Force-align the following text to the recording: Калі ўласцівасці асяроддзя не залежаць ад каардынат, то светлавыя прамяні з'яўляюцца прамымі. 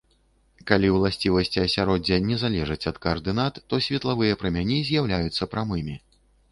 Калі 0.71 0.87
ўласцівасці 0.95 1.61
асяроддзя 1.65 2.19
не 2.31 2.39
залежаць 2.45 2.81
ад 2.93 2.97
каардынат, 3.07 3.63
то 3.69 3.83
светлавыя 3.89 4.33
прамяні 4.43 4.83
з'яўляюцца 4.91 5.43
прамымі. 5.55 5.95